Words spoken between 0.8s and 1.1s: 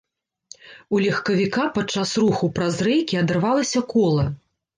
У